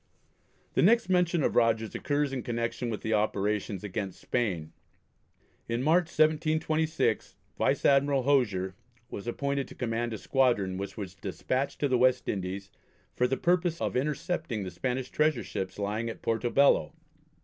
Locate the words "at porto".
16.09-16.49